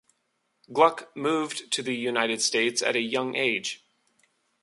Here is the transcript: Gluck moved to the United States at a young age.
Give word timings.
Gluck 0.73 1.15
moved 1.15 1.71
to 1.73 1.83
the 1.83 1.93
United 1.93 2.41
States 2.41 2.81
at 2.81 2.95
a 2.95 3.01
young 3.01 3.35
age. 3.35 3.85